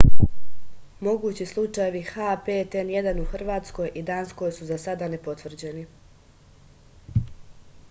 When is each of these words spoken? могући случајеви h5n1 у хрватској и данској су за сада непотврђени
могући 1.07 1.45
случајеви 1.49 2.01
h5n1 2.13 3.21
у 3.25 3.27
хрватској 3.35 3.91
и 4.03 4.05
данској 4.09 4.51
су 4.57 4.69
за 4.73 4.81
сада 4.87 5.13
непотврђени 5.17 5.87